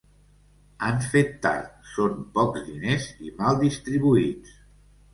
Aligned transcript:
Han 0.87 0.97
fet 1.11 1.29
tard, 1.43 1.69
són 1.91 2.17
pocs 2.39 2.67
diners 2.73 3.09
i 3.29 3.33
mal 3.39 3.63
distribuïts. 3.69 4.61